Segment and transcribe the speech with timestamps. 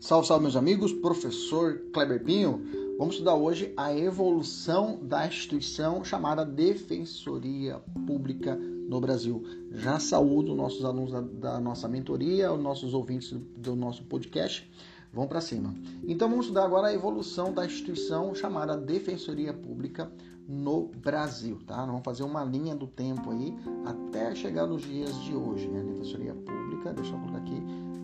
[0.00, 0.94] Salve, salve, meus amigos.
[0.94, 2.62] Professor Kleber Pinho.
[2.96, 9.44] Vamos estudar hoje a evolução da instituição chamada Defensoria Pública no Brasil.
[9.72, 14.66] Já saúdo nossos alunos da, da nossa mentoria, os nossos ouvintes do nosso podcast.
[15.12, 15.74] Vamos para cima.
[16.08, 20.10] Então, vamos estudar agora a evolução da instituição chamada Defensoria Pública
[20.48, 21.84] no Brasil, tá?
[21.84, 23.54] Vamos fazer uma linha do tempo aí
[23.84, 25.82] até chegar nos dias de hoje, né?
[25.82, 27.62] Defensoria Pública, deixa eu colocar aqui,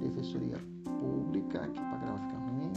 [0.08, 2.72] Defensoria Pública, aqui para gravar ficar ruim,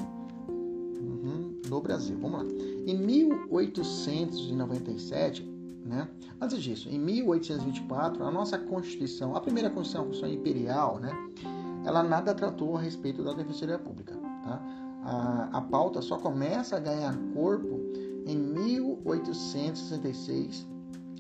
[1.00, 2.18] uhum, no Brasil.
[2.20, 2.50] Vamos lá.
[2.86, 5.44] Em 1897,
[5.86, 6.10] né?
[6.42, 11.12] Antes disso, em 1824, a nossa Constituição, a primeira Constituição, a Constituição Imperial, né?
[11.86, 14.62] Ela nada tratou a respeito da Defensoria Pública, tá?
[15.04, 17.80] A, a pauta só começa a ganhar corpo
[18.26, 20.68] em 1866,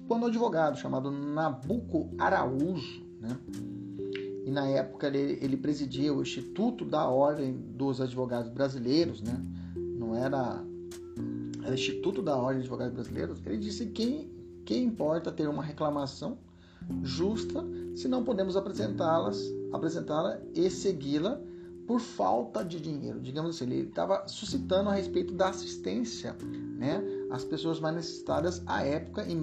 [0.08, 3.38] quando um advogado chamado Nabuco Araújo, né?
[4.46, 9.40] E na época ele, ele, presidia o Instituto da Ordem dos Advogados Brasileiros, né?
[9.76, 10.64] não era,
[11.64, 14.30] era Instituto da Ordem dos Advogados Brasileiros, ele disse que
[14.70, 16.38] que importa ter uma reclamação
[17.02, 17.66] justa
[17.96, 19.42] se não podemos apresentá-las,
[19.73, 21.42] apresentá-la e segui-la
[21.88, 23.20] por falta de dinheiro.
[23.20, 26.36] Digamos assim, ele estava suscitando a respeito da assistência
[26.78, 29.36] né, às pessoas mais necessitadas à época em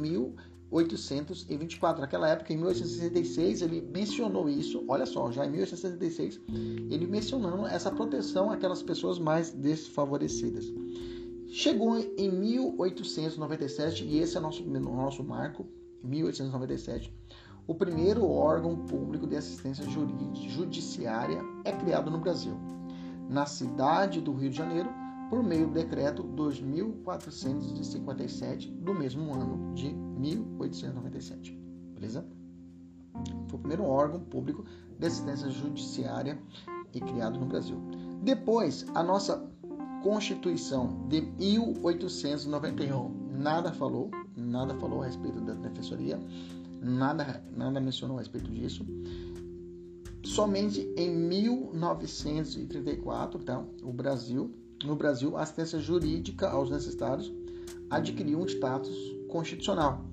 [0.71, 2.01] 1824.
[2.01, 4.85] Naquela época, em 1866, ele mencionou isso.
[4.89, 6.41] Olha só, já em 1866,
[6.91, 10.67] ele mencionando essa proteção àquelas pessoas mais desfavorecidas.
[11.49, 15.67] Chegou em 1897, e esse é o nosso, nosso marco,
[16.03, 17.13] 1897
[17.67, 19.85] o primeiro órgão público de assistência
[20.49, 22.57] judiciária é criado no Brasil,
[23.29, 24.89] na cidade do Rio de Janeiro,
[25.29, 31.53] por meio do decreto 2457 do mesmo ano de 1897.
[31.95, 32.27] Beleza?
[33.49, 34.65] Foi o primeiro órgão público
[34.99, 36.39] de assistência judiciária
[36.93, 37.79] e criado no Brasil.
[38.23, 39.51] Depois, a nossa
[40.03, 46.21] Constituição de 1891 nada falou, nada falou a respeito da defensoria
[46.81, 48.87] nada, nada mencionou a respeito disso.
[50.25, 53.63] Somente em 1934, tá?
[53.83, 54.51] o Brasil,
[54.85, 57.31] no Brasil, a assistência jurídica aos necessitados
[57.91, 58.97] adquiriu um status
[59.29, 60.05] constitucional,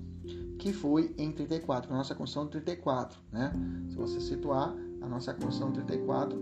[0.58, 3.52] que foi em 34, a nossa Constituição 34, né?
[3.90, 6.38] Se você situar a nossa Constituição 34,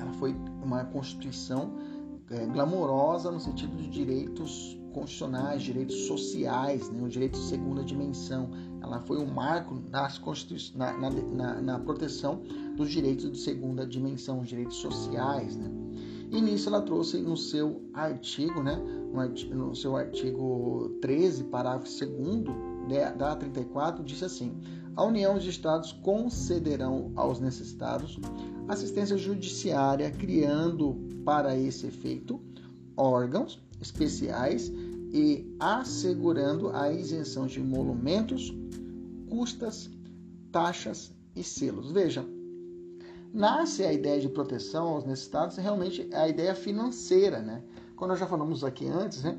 [0.00, 1.76] ela foi uma Constituição
[2.30, 8.50] é, glamourosa no sentido de direitos constitucionais, direitos sociais, né, o direito de segunda dimensão.
[8.82, 10.20] Ela foi um marco nas
[10.74, 12.42] na, na, na, na, proteção
[12.76, 15.56] dos direitos de segunda dimensão, os direitos sociais.
[15.56, 15.70] Né?
[16.30, 18.76] E nisso ela trouxe no seu artigo, né,
[19.50, 24.52] no, seu artigo 13, parágrafo 2 da 34, disse assim:
[24.94, 28.18] a União dos Estados concederão aos necessitados
[28.68, 32.40] assistência judiciária, criando para esse efeito
[32.96, 34.72] órgãos especiais
[35.12, 38.52] e assegurando a isenção de emolumentos,
[39.28, 39.90] custas,
[40.52, 41.92] taxas e selos.
[41.92, 42.26] Veja,
[43.32, 47.62] nasce a ideia de proteção aos necessitados realmente é a ideia financeira, né?
[47.96, 49.36] Quando nós já falamos aqui antes, né,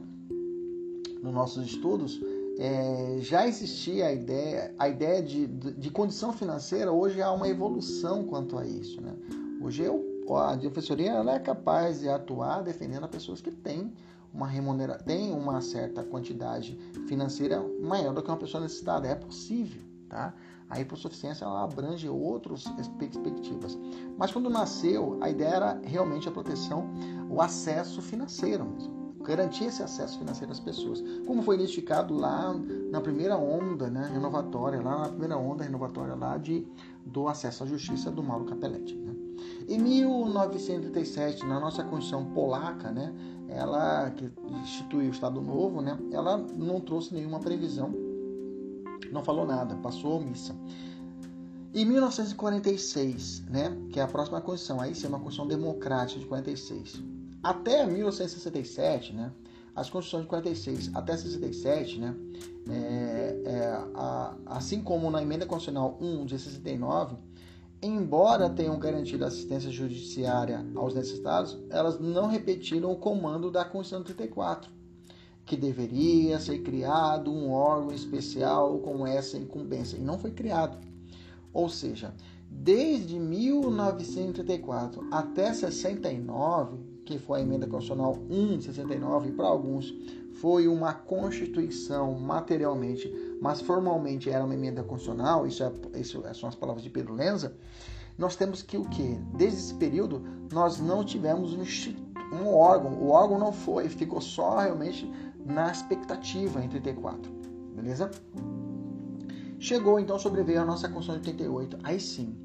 [1.23, 2.21] nos nossos estudos,
[2.59, 7.47] é, já existia a ideia, a ideia de, de, de, condição financeira, hoje há uma
[7.47, 9.15] evolução quanto a isso, né?
[9.61, 10.03] Hoje eu,
[10.35, 13.93] a defensoria ela é capaz de atuar defendendo as pessoas que têm
[14.33, 16.77] uma remunera tem uma certa quantidade
[17.07, 19.07] financeira maior do que uma pessoa necessitada.
[19.07, 20.33] É possível, tá?
[20.69, 22.63] A hipossuficiência ela abrange outras
[22.99, 23.77] perspectivas.
[24.17, 26.89] Mas quando nasceu, a ideia era realmente a proteção,
[27.29, 28.99] o acesso financeiro mesmo.
[29.21, 31.03] Garantir esse acesso financeiro às pessoas.
[31.25, 32.55] Como foi identificado lá
[32.91, 36.65] na primeira onda né, renovatória, lá na primeira onda renovatória lá de,
[37.05, 38.95] do acesso à justiça do Mauro Capelletti.
[38.95, 39.13] Né?
[39.67, 43.13] Em 1937, na nossa Constituição polaca, né,
[43.47, 44.31] ela que
[44.61, 47.93] instituiu o Estado Novo, né, ela não trouxe nenhuma previsão,
[49.11, 50.55] não falou nada, passou missa.
[51.73, 56.25] Em 1946, né, que é a próxima Constituição, aí sim é uma Constituição democrática de
[56.25, 57.01] 46.
[57.43, 59.31] Até 1967, né,
[59.75, 62.15] as Constituições de 46 até 67, né,
[62.69, 67.15] é, é, a, assim como na Emenda Constitucional 1 de 69,
[67.81, 74.71] embora tenham garantido assistência judiciária aos necessitados, elas não repetiram o comando da Constituição 34,
[75.49, 80.77] que deveria ser criado um órgão especial com essa incumbência, e não foi criado.
[81.51, 82.13] Ou seja,
[82.49, 89.91] desde 1934 até 69, que foi a emenda constitucional 1 de 69, para alguns
[90.33, 93.11] foi uma constituição materialmente
[93.41, 97.55] mas formalmente era uma emenda constitucional, isso, é, isso são as palavras de Pedro Lenza,
[98.17, 99.17] nós temos que o quê?
[99.33, 101.63] Desde esse período, nós não tivemos um,
[102.35, 102.95] um órgão.
[102.95, 105.09] O órgão não foi, ficou só realmente
[105.49, 107.31] na expectativa em 34.
[107.75, 108.11] Beleza?
[109.59, 111.77] Chegou então sobreveio a nossa Constituição de 88.
[111.83, 112.35] Aí sim,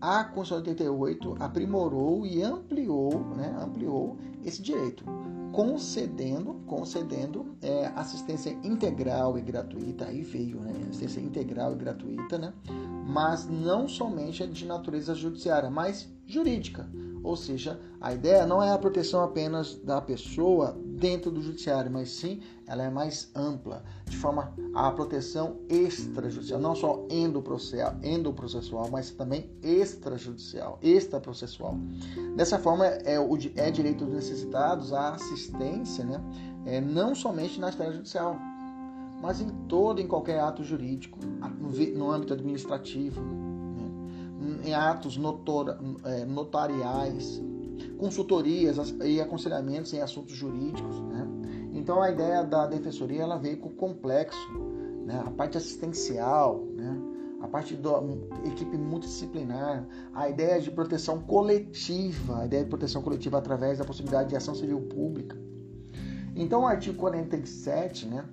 [0.00, 5.04] a Constituição de 88 aprimorou e ampliou, né, ampliou esse direito,
[5.52, 10.06] concedendo, concedendo é, assistência integral e gratuita.
[10.06, 12.54] Aí veio, né, assistência integral e gratuita, né,
[13.06, 16.88] mas não somente de natureza judiciária, mas jurídica.
[17.22, 22.10] Ou seja, a ideia não é a proteção apenas da pessoa dentro do judiciário, mas
[22.10, 29.10] sim ela é mais ampla, de forma a proteção extrajudicial, não só endoprocessual, endoprocessual mas
[29.10, 31.76] também extrajudicial, extraprocessual.
[32.36, 33.16] Dessa forma, é,
[33.56, 36.22] é direito dos necessitados a assistência, né,
[36.64, 38.36] é, não somente na esfera judicial,
[39.20, 41.18] mas em todo, em qualquer ato jurídico,
[41.96, 43.20] no âmbito administrativo,
[44.64, 47.42] em atos notor, é, notariais,
[47.98, 51.00] consultorias e aconselhamentos em assuntos jurídicos.
[51.00, 51.26] Né?
[51.72, 54.38] Então a ideia da defensoria ela veio com o complexo,
[55.04, 55.22] né?
[55.24, 56.96] a parte assistencial, né?
[57.40, 58.00] a parte da
[58.44, 64.28] equipe multidisciplinar, a ideia de proteção coletiva, a ideia de proteção coletiva através da possibilidade
[64.28, 65.36] de ação civil pública.
[66.34, 68.24] Então o artigo 47, né?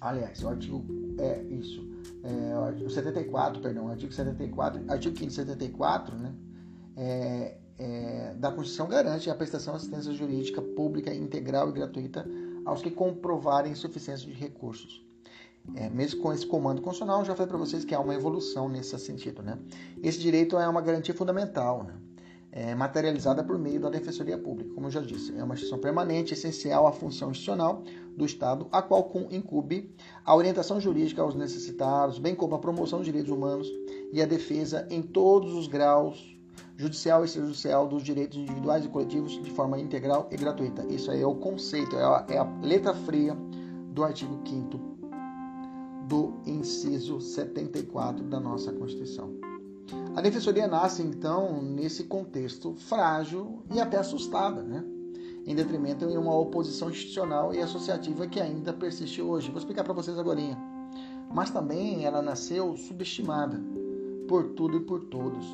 [0.00, 0.84] aliás, o artigo
[1.18, 1.92] é isso,
[2.22, 6.32] é, o 74, perdão, artigo 74, artigo 5 74, né,
[6.96, 12.26] é, é, da Constituição garante a prestação de assistência jurídica pública integral e gratuita
[12.64, 15.04] aos que comprovarem insuficiência de recursos.
[15.76, 18.98] É, mesmo com esse comando constitucional, já falei para vocês que há uma evolução nesse
[18.98, 19.42] sentido.
[19.42, 19.58] Né?
[20.02, 21.84] Esse direito é uma garantia fundamental.
[21.84, 21.94] Né?
[22.52, 24.74] é, materializada por meio da Defensoria Pública.
[24.74, 27.82] Como eu já disse, é uma instituição permanente, essencial à função institucional
[28.14, 29.90] do Estado, a qual incube
[30.22, 33.66] a orientação jurídica aos necessitados, bem como a promoção dos direitos humanos
[34.12, 36.31] e a defesa em todos os graus,
[36.76, 40.84] judicial e extrajudicial, dos direitos individuais e coletivos de forma integral e gratuita.
[40.86, 43.36] Isso aí é o conceito, é a, é a letra fria
[43.90, 44.92] do artigo 5
[46.08, 49.34] do inciso 74 da nossa Constituição.
[50.14, 54.84] A defensoria nasce então nesse contexto frágil e até assustada, né?
[55.46, 59.50] em detrimento de uma oposição institucional e associativa que ainda persiste hoje.
[59.50, 60.40] Vou explicar para vocês agora.
[61.34, 63.60] Mas também ela nasceu subestimada
[64.28, 65.46] por tudo e por todos.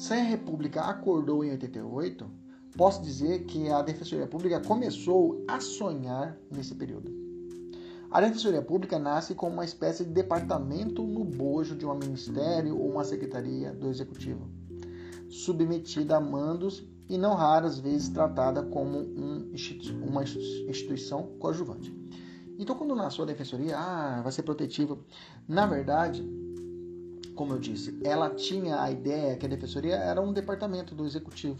[0.00, 2.26] Se a República acordou em 88,
[2.74, 7.12] posso dizer que a Defensoria Pública começou a sonhar nesse período.
[8.10, 12.90] A Defensoria Pública nasce como uma espécie de departamento no bojo de um ministério ou
[12.92, 14.48] uma secretaria do Executivo,
[15.28, 19.52] submetida a mandos e não raras vezes tratada como um,
[20.02, 21.94] uma instituição coadjuvante.
[22.58, 24.98] Então, quando nasceu a Defensoria, ah, vai ser protetiva.
[25.46, 26.22] Na verdade,
[27.40, 31.58] como eu disse, ela tinha a ideia que a Defensoria era um departamento do Executivo.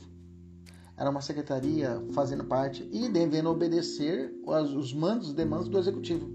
[0.94, 6.28] Era uma secretaria fazendo parte e devendo obedecer os mandos e demandas do Executivo.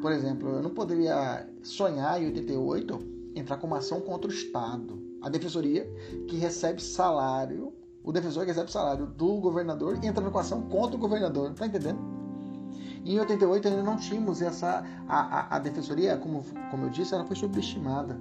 [0.00, 5.02] Por exemplo, eu não poderia sonhar em 88 entrar com uma ação contra o Estado.
[5.20, 5.84] A defensoria
[6.28, 7.74] que recebe salário,
[8.04, 11.52] o defensor que recebe salário do governador entra com ação contra o governador.
[11.54, 11.98] Tá entendendo?
[13.04, 14.84] Em 88 ainda não tínhamos essa.
[15.08, 18.16] A, a, a defensoria, como, como eu disse, ela foi subestimada.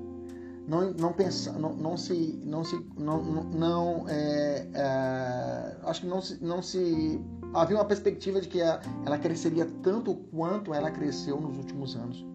[0.68, 2.40] Não, não, pensa, não, não se.
[2.44, 7.22] Não se não, não, é, é, acho que não se, não se
[7.54, 12.26] havia uma perspectiva de que ela cresceria tanto quanto ela cresceu nos últimos anos.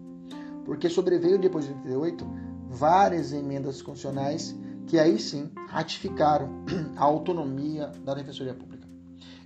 [0.63, 2.25] Porque sobreveio depois de 88
[2.69, 4.55] várias emendas constitucionais
[4.87, 6.63] que aí sim ratificaram
[6.95, 8.87] a autonomia da Defensoria Pública.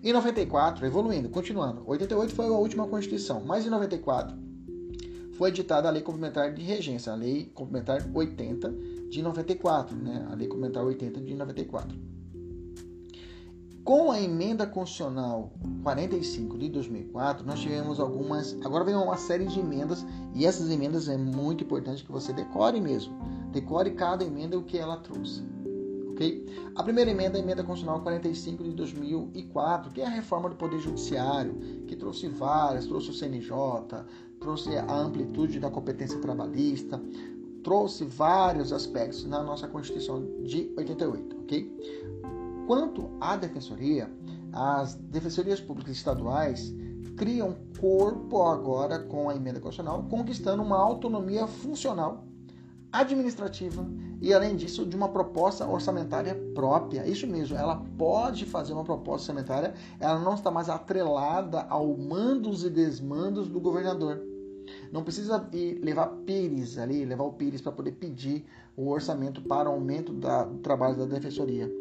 [0.03, 4.44] Em 94, evoluindo, continuando, 88 foi a última Constituição, mas em 94
[5.35, 8.73] foi editada a Lei Complementar de Regência, a Lei Complementar 80
[9.09, 10.27] de 94, né?
[10.31, 11.97] a Lei Complementar 80 de 94.
[13.83, 18.57] Com a emenda constitucional 45 de 2004, nós tivemos algumas.
[18.65, 22.81] Agora vem uma série de emendas e essas emendas é muito importante que você decore
[22.81, 23.13] mesmo.
[23.51, 25.43] Decore cada emenda o que ela trouxe.
[26.15, 26.45] Ok?
[26.75, 30.55] A primeira emenda é a emenda constitucional 45 de 2004, que é a reforma do
[30.55, 31.53] Poder Judiciário,
[31.85, 33.51] que trouxe várias, trouxe o CNJ,
[34.39, 37.01] trouxe a amplitude da competência trabalhista,
[37.63, 42.15] trouxe vários aspectos na nossa Constituição de 88, ok?
[42.65, 44.09] Quanto à defensoria,
[44.53, 46.73] as defensorias públicas estaduais
[47.17, 52.25] criam corpo agora com a emenda constitucional, conquistando uma autonomia funcional,
[52.89, 53.85] administrativa
[54.21, 57.07] e, além disso, de uma proposta orçamentária própria.
[57.07, 62.63] Isso mesmo, ela pode fazer uma proposta orçamentária, ela não está mais atrelada ao mandos
[62.63, 64.21] e desmandos do governador.
[64.91, 68.45] Não precisa ir levar Pires ali, levar o Pires para poder pedir
[68.75, 71.71] o orçamento para o aumento da, do trabalho da defensoria.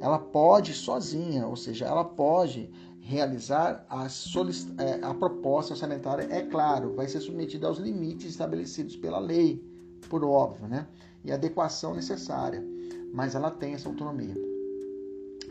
[0.00, 2.70] Ela pode sozinha, ou seja, ela pode
[3.00, 9.18] realizar a, é, a proposta orçamentária, é claro, vai ser submetida aos limites estabelecidos pela
[9.18, 9.62] lei,
[10.08, 10.86] por óbvio, né?
[11.24, 12.64] E adequação necessária,
[13.12, 14.34] mas ela tem essa autonomia.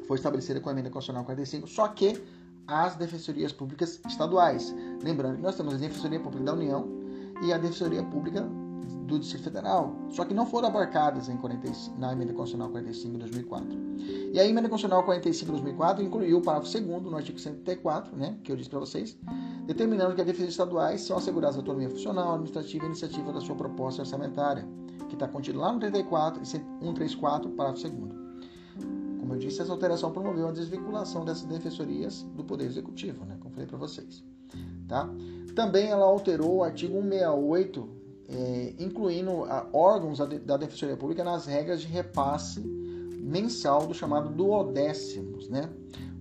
[0.07, 2.21] Foi estabelecida com a emenda constitucional 45, só que
[2.67, 4.73] as defensorias públicas estaduais.
[5.03, 6.87] Lembrando que nós temos a Defensoria Pública da União
[7.43, 8.47] e a Defensoria Pública
[9.09, 13.19] do Distrito Federal, só que não foram abarcadas em 45, na Emenda Constitucional 45 de
[13.19, 13.77] 2004.
[14.33, 18.37] E a Emenda Constitucional 45 de 2004 incluiu o parágrafo 2 no artigo 134, né,
[18.43, 19.17] que eu disse para vocês,
[19.65, 23.55] determinando que as defesas estaduais são asseguradas a autonomia funcional, administrativa e iniciativa da sua
[23.55, 24.67] proposta orçamentária,
[25.09, 28.29] que está contido lá no 34 e 134, parágrafo 2
[29.29, 33.37] como eu disse, essa alteração promoveu a desvinculação dessas defensorias do Poder Executivo, né?
[33.39, 34.23] como falei para vocês.
[34.87, 35.07] Tá?
[35.53, 37.89] Também ela alterou o artigo 168,
[38.27, 42.59] é, incluindo a, órgãos da, da Defensoria Pública nas regras de repasse
[43.21, 45.69] mensal do chamado duodécimos, né?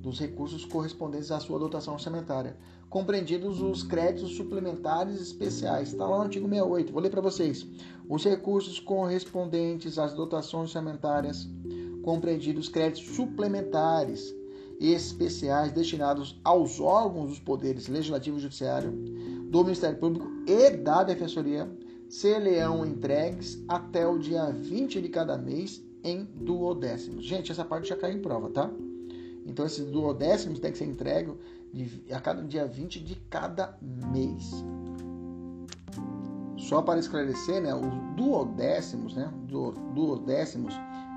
[0.02, 5.88] dos recursos correspondentes à sua dotação orçamentária, compreendidos os créditos suplementares especiais.
[5.88, 6.92] Está lá no artigo 68.
[6.92, 7.66] Vou ler para vocês.
[8.08, 11.48] Os recursos correspondentes às dotações orçamentárias
[12.02, 14.34] compreendidos créditos suplementares
[14.80, 18.92] especiais destinados aos órgãos dos poderes legislativo e judiciário,
[19.50, 21.68] do Ministério Público e da Defensoria,
[22.08, 27.24] serão entregues até o dia 20 de cada mês em duodécimos.
[27.24, 28.70] Gente, essa parte já caiu em prova, tá?
[29.44, 31.32] Então, esses duodécimos tem que ser entregue
[32.12, 34.64] a cada dia 20 de cada mês.
[36.56, 39.32] Só para esclarecer, né, os duodécimos, né,
[39.94, 40.74] duodécimos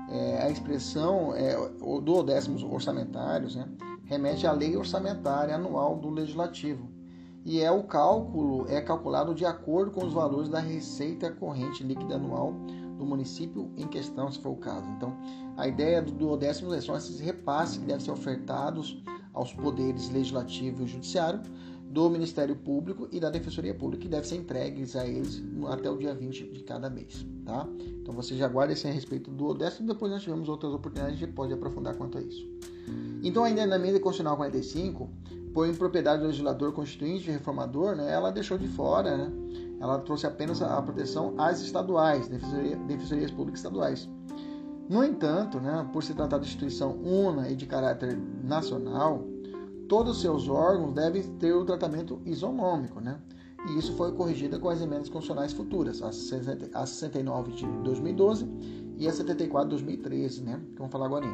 [0.08, 1.56] é, a expressão é,
[2.00, 3.66] do décimos orçamentários né,
[4.04, 6.88] remete à lei orçamentária anual do legislativo
[7.44, 12.14] e é o cálculo é calculado de acordo com os valores da receita corrente líquida
[12.14, 12.52] anual
[12.98, 14.88] do município em questão, se for o caso.
[14.96, 15.16] Então,
[15.56, 20.84] a ideia do duodécimo é são esses repasses que devem ser ofertados aos poderes legislativo
[20.84, 21.40] e judiciário
[21.92, 25.98] do Ministério Público e da Defensoria Pública, que devem ser entregues a eles até o
[25.98, 27.68] dia 20 de cada mês, tá?
[28.00, 31.32] Então você já guarda esse a respeito do décimo, depois nós tivemos outras oportunidades, gente
[31.32, 32.48] pode aprofundar quanto a isso.
[33.22, 35.08] Então, ainda na emenda constitucional 45,
[35.52, 39.32] por impropriedade do legislador constituinte e reformador, né, ela deixou de fora, né,
[39.78, 44.08] ela trouxe apenas a proteção às estaduais, defensoria, defensorias públicas estaduais.
[44.92, 49.24] No entanto, né, por se tratar de instituição una e de caráter nacional,
[49.88, 53.18] todos os seus órgãos devem ter o tratamento isonômico, né?
[53.70, 58.46] E isso foi corrigido com as emendas constitucionais futuras, a 69 de 2012
[58.98, 60.60] e a 74 de 2013, né?
[60.72, 61.24] Que vamos falar agora.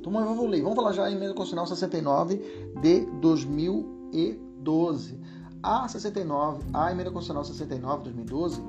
[0.00, 0.62] Então vamos ler.
[0.62, 5.20] Vamos falar já a emenda constitucional 69 de 2012.
[5.62, 8.62] A 69, a emenda constitucional 69 de 2012,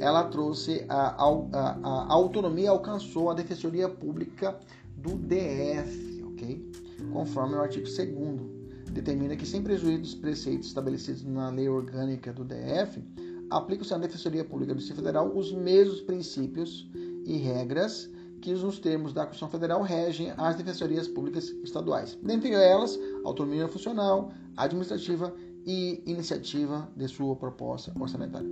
[0.00, 4.58] ela trouxe a, a, a, autonomia alcançou a defensoria pública
[4.96, 6.72] do DF, ok?
[7.12, 12.44] conforme o artigo 2 determina que, sem prejuízo dos preceitos estabelecidos na lei orgânica do
[12.44, 13.02] DF,
[13.50, 16.88] aplicam-se à Defensoria Pública do Distrito Federal os mesmos princípios
[17.24, 22.18] e regras que, nos termos da Constituição Federal, regem as defensorias públicas estaduais.
[22.22, 25.34] Dentre elas, autonomia funcional, administrativa
[25.64, 28.50] e iniciativa de sua proposta orçamentária.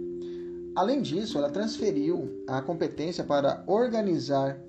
[0.75, 4.61] Além disso, ela transferiu a competência para organizar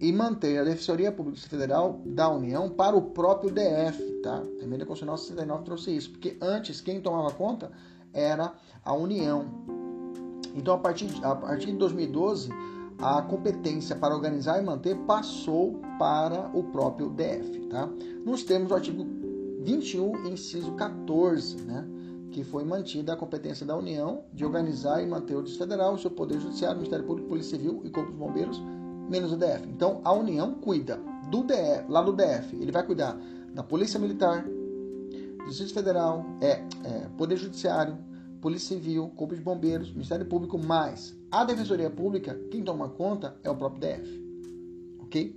[0.00, 4.42] e manter a Defensoria Pública Federal da União para o próprio DF, tá?
[4.60, 7.70] A emenda constitucional 69 trouxe isso, porque antes quem tomava conta
[8.12, 8.52] era
[8.84, 9.46] a União.
[10.54, 12.50] Então, a partir, a partir de 2012,
[12.98, 17.88] a competência para organizar e manter passou para o próprio DF, tá?
[18.24, 19.04] Nos termos do artigo
[19.62, 21.84] 21, inciso 14, né?
[22.34, 25.98] Que foi mantida a competência da União de organizar e manter o Distrito Federal, o
[25.98, 28.60] seu Poder Judiciário, Ministério Público, Polícia Civil e Corpo de Bombeiros
[29.08, 29.68] menos o DF.
[29.68, 30.98] Então a União cuida
[31.30, 33.16] do DF, lá do DF, ele vai cuidar
[33.54, 34.44] da Polícia Militar,
[35.46, 36.50] Justiça Federal, é,
[36.82, 37.96] é, Poder Judiciário,
[38.40, 43.50] Polícia Civil, Corpo de Bombeiros, Ministério Público, mais a Defensoria Pública, quem toma conta é
[43.50, 44.24] o próprio DF.
[45.02, 45.36] Ok?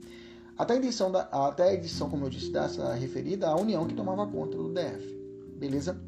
[0.57, 3.93] Até a edição, da, até a edição como eu disse, dessa referida, a União que
[3.93, 5.15] tomava conta do DF.
[5.59, 6.06] Beleza?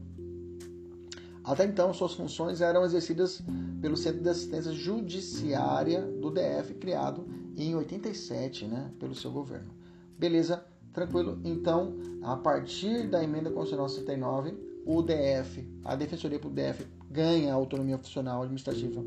[1.49, 3.41] Até então, suas funções eram exercidas
[3.81, 7.25] pelo Centro de Assistência Judiciária do DF, criado
[7.57, 9.71] em 87, né, pelo seu governo.
[10.15, 10.63] Beleza?
[10.93, 11.39] Tranquilo?
[11.43, 14.53] Então, a partir da emenda constitucional 69,
[14.85, 19.03] o DF, a Defensoria do DF ganha autonomia funcional administrativa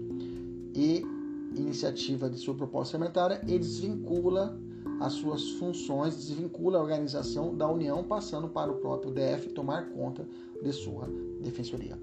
[0.75, 1.07] e
[1.55, 4.59] iniciativa de sua proposta orçamentária e desvincula
[5.01, 10.27] as suas funções, desvincula a organização da União, passando para o próprio DF tomar conta
[10.63, 11.09] de sua
[11.41, 11.99] defensoria.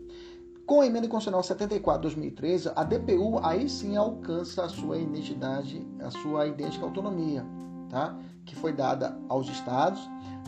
[0.69, 6.11] Com a emenda constitucional 74 2013, a DPU aí sim alcança a sua identidade, a
[6.11, 7.43] sua idêntica autonomia,
[7.89, 8.15] tá?
[8.45, 9.99] Que foi dada aos estados,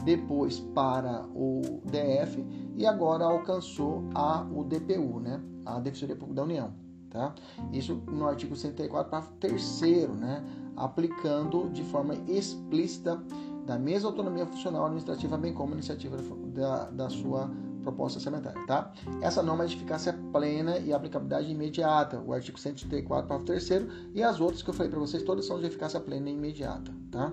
[0.05, 2.45] depois para o DF
[2.77, 5.41] e agora alcançou a o DPU, né?
[5.65, 6.71] A Defensoria Pública da União,
[7.09, 7.33] tá?
[7.73, 9.81] Isso no artigo 104, parágrafo 3
[10.19, 10.43] né?
[10.77, 13.19] Aplicando de forma explícita
[13.65, 16.17] da mesma autonomia funcional administrativa, bem como iniciativa
[16.53, 17.49] da, da sua
[17.81, 18.93] proposta orçamentária, tá?
[19.21, 24.23] Essa norma é de eficácia plena e aplicabilidade imediata, o artigo 134, parágrafo 3 e
[24.23, 27.31] as outras que eu falei para vocês, todas são de eficácia plena e imediata, tá?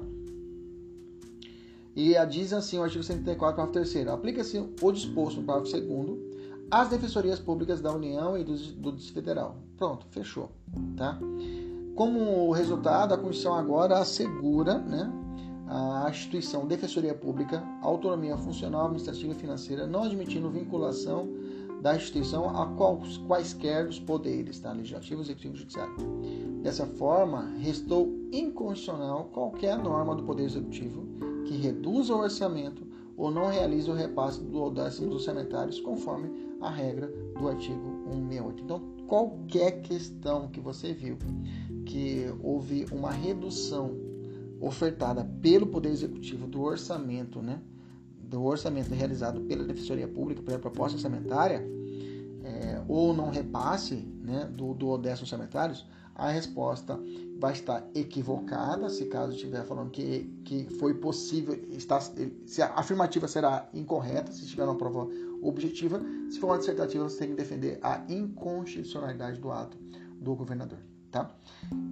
[1.95, 6.29] E diz assim o artigo 134, parágrafo 3 aplica-se o disposto no parágrafo 2
[6.71, 9.57] às defensorias públicas da União e do, do Distrito Federal.
[9.77, 10.51] Pronto, fechou,
[10.97, 11.19] tá?
[11.95, 15.11] Como resultado, a Constituição agora assegura, né,
[15.69, 21.29] a instituição Defensoria Pública, autonomia funcional, administrativa e financeira, não admitindo vinculação
[21.83, 22.67] da instituição a
[23.27, 24.73] quaisquer dos poderes, tá?
[24.73, 25.95] legislativo, executivo e judiciário.
[26.63, 31.07] Dessa forma, restou inconstitucional qualquer norma do Poder Executivo
[31.45, 37.13] que reduza o orçamento ou não realize o repasse do décimos orçamentários conforme a regra
[37.39, 38.63] do artigo 168.
[38.63, 41.17] Então, qualquer questão que você viu
[41.85, 44.08] que houve uma redução
[44.61, 47.61] ofertada pelo Poder Executivo do orçamento, né,
[48.21, 51.67] do orçamento realizado pela Defensoria Pública, pela proposta orçamentária,
[52.45, 56.99] é, ou não repasse né, do, do ODS orçamentários, a resposta
[57.39, 63.29] vai estar equivocada, se caso estiver falando que, que foi possível, está, se a afirmativa
[63.29, 65.09] será incorreta, se tiver uma prova
[65.41, 69.79] objetiva, se for uma dissertativa, você tem que defender a inconstitucionalidade do ato
[70.21, 70.81] do governador.
[71.13, 71.31] Tá?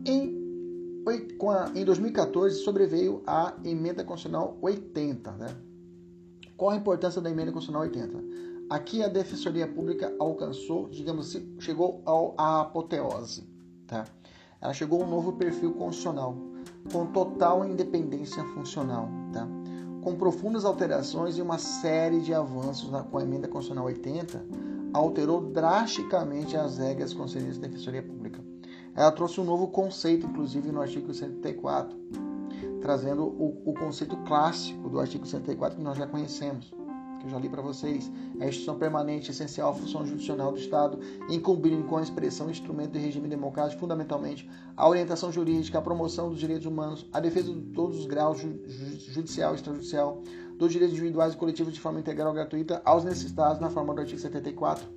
[0.04, 0.45] Em
[1.74, 5.30] em 2014 sobreveio a emenda constitucional 80.
[5.32, 5.56] Né?
[6.56, 8.46] Qual a importância da emenda constitucional 80?
[8.68, 12.02] Aqui a Defensoria Pública alcançou, digamos assim, chegou
[12.36, 13.48] à apoteose.
[13.86, 14.04] Tá?
[14.60, 16.36] Ela chegou a um novo perfil constitucional,
[16.92, 19.46] com total independência funcional, tá?
[20.02, 24.44] com profundas alterações e uma série de avanços na, com a emenda constitucional 80,
[24.92, 28.40] alterou drasticamente as regras concedidas à Defensoria Pública
[28.96, 31.94] ela trouxe um novo conceito, inclusive no artigo 134,
[32.80, 36.72] trazendo o, o conceito clássico do artigo 134 que nós já conhecemos,
[37.20, 38.10] que eu já li para vocês.
[38.40, 43.28] A instituição permanente, essencial, função judicial do Estado, incumbindo com a expressão instrumento de regime
[43.28, 48.06] democrático, fundamentalmente a orientação jurídica, a promoção dos direitos humanos, a defesa de todos os
[48.06, 50.22] graus judicial e extrajudicial,
[50.56, 54.00] dos direitos individuais e coletivos de forma integral e gratuita aos necessitados na forma do
[54.00, 54.88] artigo 74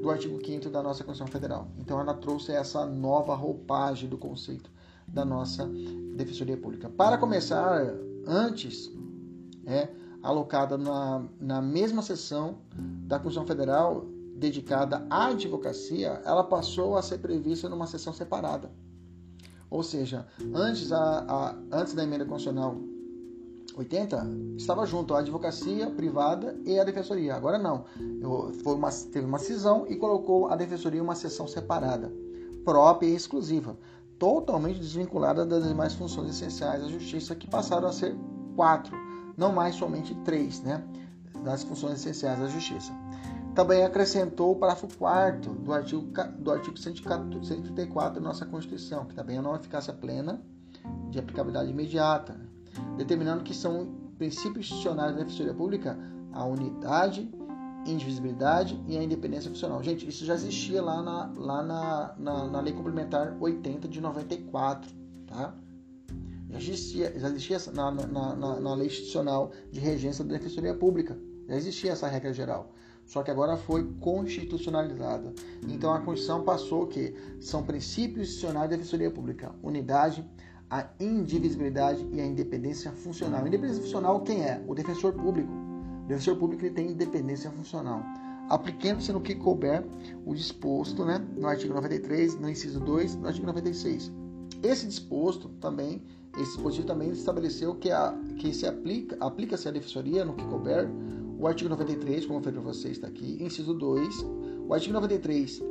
[0.00, 1.68] do artigo 5 da nossa Constituição Federal.
[1.78, 4.70] Então ela trouxe essa nova roupagem do conceito
[5.06, 5.66] da nossa
[6.16, 6.88] Defensoria Pública.
[6.88, 7.94] Para começar,
[8.26, 8.90] antes,
[9.66, 9.88] é
[10.22, 14.06] alocada na, na mesma sessão da Constituição Federal
[14.36, 18.70] dedicada à advocacia, ela passou a ser prevista numa sessão separada.
[19.70, 22.76] Ou seja, antes, a, a antes da emenda constitucional
[23.78, 27.34] 80 estava junto a advocacia privada e a defensoria.
[27.34, 27.84] Agora não.
[28.20, 32.12] Eu, foi uma, teve uma cisão e colocou a defensoria em uma seção separada,
[32.64, 33.78] própria e exclusiva,
[34.18, 38.16] totalmente desvinculada das demais funções essenciais da justiça, que passaram a ser
[38.56, 38.96] quatro,
[39.36, 40.82] não mais somente três, né?
[41.44, 42.92] Das funções essenciais da justiça.
[43.54, 46.02] Também acrescentou o parágrafo 4 do artigo,
[46.38, 50.42] do artigo 134 da nossa Constituição, que também é uma eficácia plena
[51.10, 52.36] de aplicabilidade imediata
[52.96, 55.98] determinando que são princípios institucionais da Defensoria Pública
[56.32, 57.30] a unidade,
[57.86, 59.82] indivisibilidade e a independência funcional.
[59.82, 64.90] Gente, isso já existia lá na, lá na, na, na Lei Complementar 80 de 94,
[65.26, 65.54] tá?
[66.50, 71.18] Já existia, já existia na, na, na, na Lei Institucional de Regência da Defensoria Pública,
[71.48, 72.72] já existia essa regra geral
[73.08, 75.32] só que agora foi constitucionalizada.
[75.66, 80.22] Então a Constituição passou que são princípios institucionais da Defensoria Pública: unidade,
[80.70, 83.46] a indivisibilidade e a independência funcional.
[83.46, 84.62] Independência funcional quem é?
[84.66, 85.50] O defensor público.
[86.04, 88.02] O defensor público ele tem independência funcional.
[88.48, 89.84] Aplicando-se no que couber
[90.24, 94.10] o disposto né, no artigo 93, no inciso 2, no artigo 96.
[94.62, 96.02] Esse disposto também,
[96.34, 100.88] esse dispositivo também estabeleceu que, a, que se aplica, aplica-se à defensoria no que couber
[101.38, 104.26] o artigo 93, como eu falei para vocês, está aqui, inciso 2,
[104.66, 105.62] o artigo 93,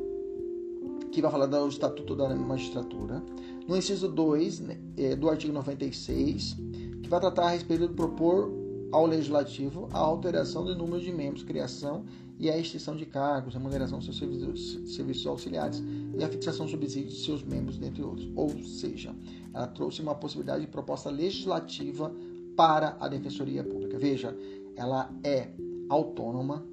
[1.17, 3.23] que vai falar do Estatuto da Magistratura,
[3.67, 6.55] no inciso 2 né, é, do artigo 96,
[7.01, 8.53] que vai tratar a respeito de propor
[8.91, 12.05] ao Legislativo a alteração do número de membros, criação
[12.37, 15.81] e a extinção de cargos, remuneração dos seus serviços, serviços auxiliares
[16.19, 18.31] e a fixação de subsídios de seus membros, dentre outros.
[18.35, 19.15] Ou seja,
[19.51, 22.13] ela trouxe uma possibilidade de proposta legislativa
[22.55, 23.97] para a Defensoria Pública.
[23.97, 24.37] Veja,
[24.75, 25.49] ela é
[25.89, 26.63] autônoma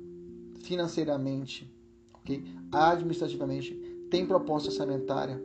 [0.61, 1.67] financeiramente,
[2.13, 2.45] okay?
[2.71, 5.40] administrativamente, tem proposta orçamentária,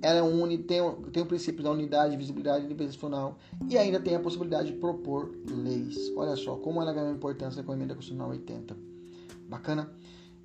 [0.00, 0.80] ela é une, tem,
[1.12, 3.36] tem o princípio da unidade, visibilidade e funcional
[3.68, 6.12] e ainda tem a possibilidade de propor leis.
[6.16, 8.76] Olha só como ela ganhou importância com a emenda constitucional 80.
[9.48, 9.90] Bacana?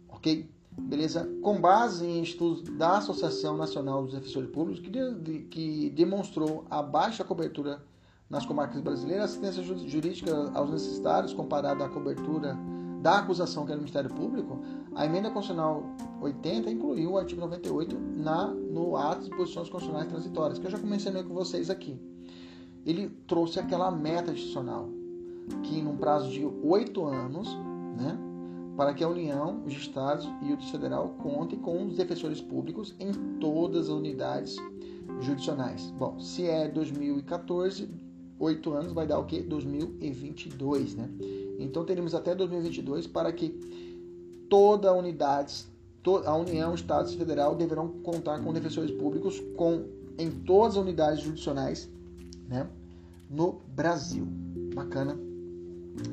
[0.10, 0.50] Ok?
[0.76, 1.30] Beleza?
[1.42, 6.82] Com base em estudos da Associação Nacional dos Defensores Públicos, que, de, que demonstrou a
[6.82, 7.80] baixa cobertura
[8.28, 12.58] nas comarcas brasileiras, assistência jurídica aos necessitados comparada à cobertura
[13.04, 14.60] da acusação que era o Ministério Público,
[14.96, 15.84] a emenda constitucional
[16.22, 20.78] 80 incluiu o artigo 98 na, no ato de posições constitucionais transitórias, que eu já
[20.78, 22.00] mencionei com vocês aqui.
[22.86, 24.88] Ele trouxe aquela meta institucional,
[25.64, 27.50] que num prazo de oito anos,
[27.98, 28.18] né,
[28.78, 32.96] para que a União, os Estados e o Distrito Federal contem com os defensores públicos
[33.02, 34.56] em todas as unidades
[35.20, 35.92] jurisdicionais.
[35.92, 37.90] Bom, se é 2014,
[38.40, 39.42] oito anos vai dar o que?
[39.42, 41.10] 2022, né?
[41.64, 43.50] Então teremos até 2022 para que
[44.50, 45.66] toda a unidade,
[46.26, 49.86] a União, Estados e Federal deverão contar com defensores públicos com,
[50.18, 51.90] em todas as unidades jurisdicionais
[52.48, 52.68] né,
[53.30, 54.28] no Brasil.
[54.76, 55.18] Bacana,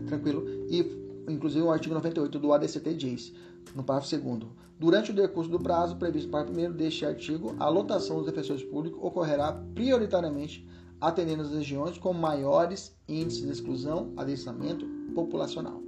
[0.06, 0.44] tranquilo.
[0.68, 3.32] E inclusive o artigo 98 do ADCT diz,
[3.74, 7.68] no parágrafo 2 Durante o decurso do prazo previsto no parágrafo 1 deste artigo, a
[7.68, 10.66] lotação dos defensores públicos ocorrerá prioritariamente
[11.00, 15.80] atendendo as regiões com maiores índices de exclusão, adestramento populacional.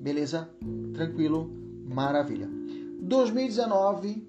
[0.00, 0.48] Beleza?
[0.94, 1.50] Tranquilo?
[1.86, 2.48] Maravilha.
[3.02, 4.26] 2019,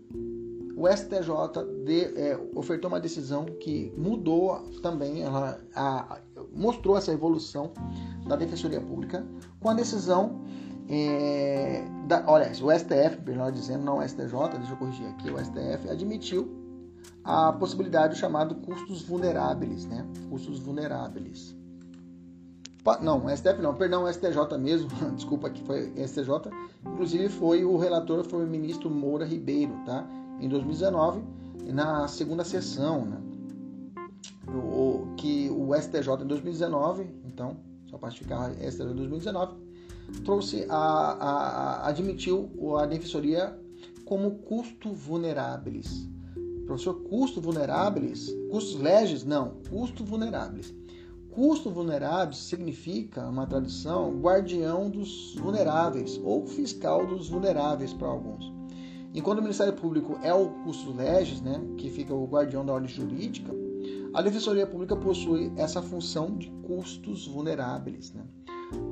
[0.76, 6.20] o STJ de, é, ofertou uma decisão que mudou também, ela a,
[6.56, 7.72] mostrou essa evolução
[8.28, 9.26] da Defensoria Pública
[9.60, 10.42] com a decisão
[10.90, 15.38] é, da, olha, o STF, melhor dizendo, não o STJ, deixa eu corrigir aqui, o
[15.38, 16.63] STF admitiu
[17.24, 20.06] a possibilidade do chamado custos vulneráveis, né?
[20.30, 21.56] Custos vulneráveis.
[23.02, 26.52] Não, STF não, perdão, STJ mesmo, desculpa que foi STJ,
[26.86, 30.06] inclusive foi o relator, foi o ministro Moura Ribeiro, tá?
[30.42, 31.24] Em 2019,
[31.72, 33.22] na segunda sessão, né?
[34.54, 37.56] O, que o STJ em 2019, então,
[37.90, 39.56] só para ficar STJ em 2019,
[40.26, 43.58] trouxe a, a, a admitiu a defensoria
[44.06, 46.08] como custo vulneráveis.
[46.66, 48.34] Professor, custo vulneráveis?
[48.50, 49.24] Custos legis?
[49.24, 50.74] Não, custo vulneráveis.
[51.30, 58.54] Custo vulneráveis significa, uma tradução, guardião dos vulneráveis ou fiscal dos vulneráveis para alguns.
[59.16, 62.90] Enquanto o Ministério Público é o custo legis, né, que fica o guardião da ordem
[62.90, 63.52] jurídica,
[64.14, 68.14] a Defensoria Pública possui essa função de custos vulneráveis.
[68.14, 68.24] Né?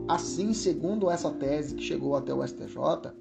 [0.07, 3.13] Assim, segundo essa tese que chegou até o STJ,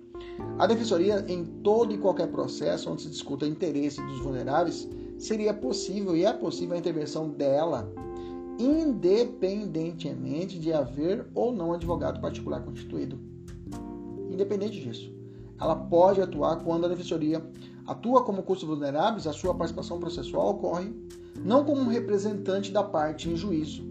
[0.59, 6.17] a defensoria, em todo e qualquer processo onde se discuta interesse dos vulneráveis, seria possível
[6.17, 7.91] e é possível a intervenção dela,
[8.59, 13.19] independentemente de haver ou não advogado particular constituído.
[14.31, 15.13] Independente disso,
[15.59, 17.43] ela pode atuar quando a defensoria
[17.87, 20.93] atua como custos vulneráveis, a sua participação processual ocorre
[21.43, 23.83] não como um representante da parte em juízo,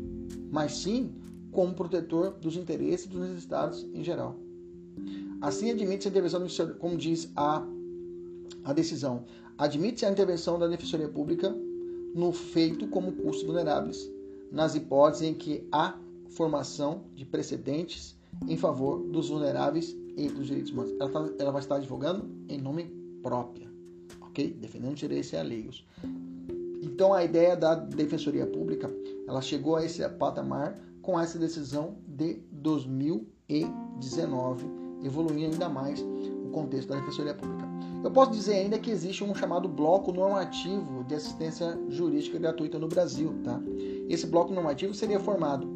[0.52, 1.16] mas sim
[1.52, 4.36] como protetor dos interesses dos necessitados em geral.
[5.42, 6.48] Assim, admite-se a intervenção,
[6.80, 7.66] como diz a,
[8.64, 9.26] a decisão,
[9.58, 11.56] admite-se a intervenção da Defensoria Pública
[12.14, 14.12] no feito como custos vulneráveis,
[14.52, 15.98] nas hipóteses em que há
[16.30, 18.16] formação de precedentes
[18.48, 20.92] em favor dos vulneráveis e dos direitos humanos.
[21.00, 22.84] Ela, tá, ela vai estar advogando em nome
[23.24, 23.70] próprio,
[24.22, 24.52] ok?
[24.60, 25.88] Defendendo direitos alheios.
[26.82, 28.94] Então, a ideia da Defensoria Pública,
[29.28, 36.90] ela chegou a esse patamar com essa decisão de 2019 evoluir ainda mais o contexto
[36.90, 37.68] da Defensoria Pública.
[38.04, 42.88] Eu posso dizer ainda que existe um chamado bloco normativo de assistência jurídica gratuita no
[42.88, 43.36] Brasil.
[43.44, 43.62] Tá?
[44.08, 45.68] Esse bloco normativo seria formado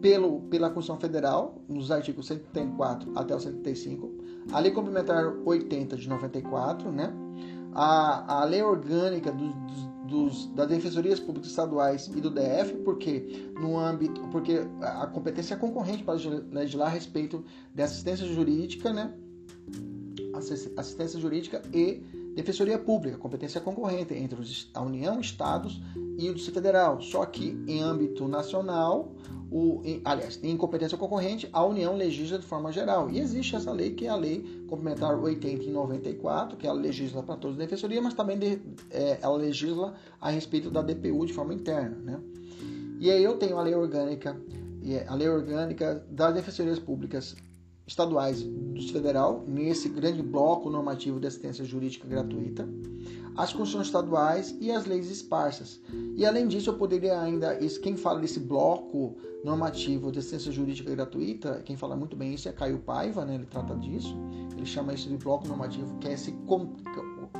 [0.00, 4.10] pelo, pela Constituição Federal, nos artigos 134 até o 135,
[4.52, 7.12] a Lei Complementar 80 de 94, né?
[7.74, 13.50] a, a Lei Orgânica dos, dos dos, das defensorias públicas estaduais e do DF, porque
[13.60, 16.14] no âmbito, porque a competência é concorrente para
[16.50, 19.12] legislar a respeito de assistência jurídica, né?
[20.76, 22.02] Assistência jurídica e
[22.34, 24.38] defensoria pública, competência concorrente entre
[24.74, 25.80] a União, Estados
[26.18, 27.00] e o Distrito Federal.
[27.00, 29.12] Só que em âmbito nacional,
[29.50, 33.10] o, em, aliás, em competência concorrente, a União legisla de forma geral.
[33.10, 37.22] E existe essa lei, que é a Lei Complementar 80 e 94, que ela legisla
[37.22, 41.34] para todos a defensoria, mas também de, é, ela legisla a respeito da DPU de
[41.34, 41.96] forma interna.
[41.96, 42.20] Né?
[42.98, 44.40] E aí eu tenho a lei orgânica,
[44.86, 47.36] é, a lei orgânica das defensorias públicas
[47.86, 52.66] estaduais do federal, nesse grande bloco normativo de assistência jurídica gratuita.
[53.36, 55.80] As constituições estaduais e as leis esparsas.
[56.16, 61.62] E além disso, eu poderia ainda, quem fala desse bloco normativo de assistência jurídica gratuita,
[61.64, 63.34] quem fala muito bem isso é Caio Paiva, né?
[63.34, 64.14] ele trata disso,
[64.56, 66.32] ele chama isso de bloco normativo, que é esse,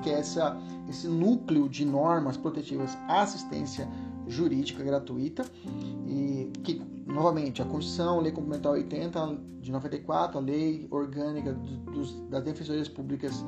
[0.03, 3.89] que é essa, esse núcleo de normas protetivas à assistência
[4.27, 5.45] jurídica gratuita
[6.07, 11.53] e que novamente a Constituição, a Lei Complementar 80 de 94, a Lei Orgânica
[11.93, 13.45] dos, das Defensorias Públicas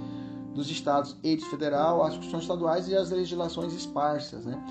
[0.54, 4.62] dos Estados e do Federal, as Constituições estaduais e as legislações esparsas, né?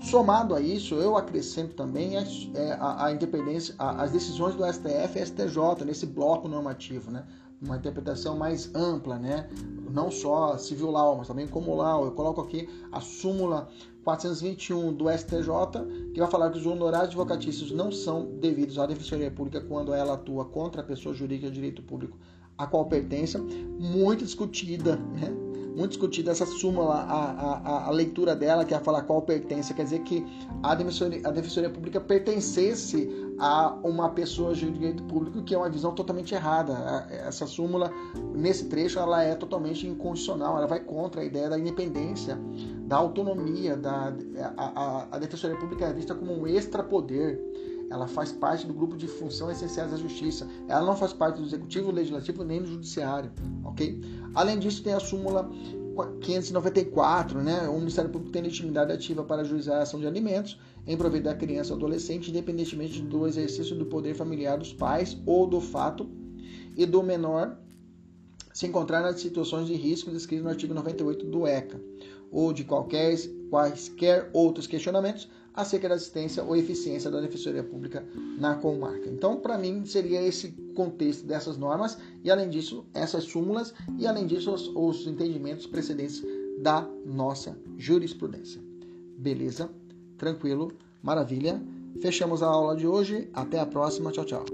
[0.00, 4.64] Somado a isso, eu acrescento também a, é, a, a independência, a, as decisões do
[4.64, 7.24] STF e STJ nesse bloco normativo, né?
[7.62, 9.48] uma interpretação mais ampla, né?
[9.90, 12.04] não só civil law, mas também como law.
[12.04, 13.68] Eu coloco aqui a súmula
[14.04, 19.30] 421 do STJ, que vai falar que os honorários advocatícios não são devidos à Defensoria
[19.30, 22.18] Pública quando ela atua contra a pessoa jurídica de direito público
[22.58, 25.32] a qual pertence, muito discutida, né?
[25.76, 29.84] muito discutida essa súmula, a, a, a, leitura dela, que é falar qual pertence, quer
[29.84, 30.26] dizer que
[30.62, 35.68] a defensoria, a defensoria pública pertencesse a uma pessoa de direito público, que é uma
[35.68, 37.06] visão totalmente errada.
[37.10, 37.92] Essa súmula,
[38.34, 42.38] nesse trecho, ela é totalmente inconstitucional, ela vai contra a ideia da independência,
[42.86, 44.14] da autonomia, da,
[44.56, 47.38] a, a, a defensoria pública é vista como um extrapoder
[47.90, 50.46] ela faz parte do grupo de funções essenciais da justiça.
[50.68, 53.30] Ela não faz parte do executivo, legislativo nem do judiciário,
[53.64, 54.00] ok?
[54.34, 55.48] Além disso, tem a súmula
[56.20, 57.68] 594, né?
[57.68, 61.34] O Ministério Público tem legitimidade ativa para ajuizar a ação de alimentos em proveito da
[61.34, 66.08] criança ou adolescente, independentemente do exercício do poder familiar dos pais ou do fato
[66.76, 67.56] e do menor
[68.52, 71.80] se encontrar nas situações de risco descritas no artigo 98 do ECA
[72.30, 73.14] ou de qualquer,
[73.50, 78.04] quaisquer outros questionamentos acerca da assistência ou eficiência da defensoria pública
[78.38, 79.08] na comarca.
[79.08, 84.26] Então, para mim, seria esse contexto dessas normas e, além disso, essas súmulas e, além
[84.26, 86.22] disso, os, os entendimentos precedentes
[86.58, 88.60] da nossa jurisprudência.
[89.18, 89.70] Beleza?
[90.18, 90.72] Tranquilo?
[91.02, 91.60] Maravilha?
[92.00, 93.28] Fechamos a aula de hoje.
[93.32, 94.12] Até a próxima.
[94.12, 94.44] Tchau, tchau.